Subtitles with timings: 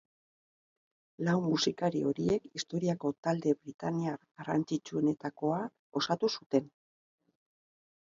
[1.27, 5.63] Lau musikari horiek historiako talde britaniar garrantzitsuenetakoa
[6.03, 6.77] osatu zuten.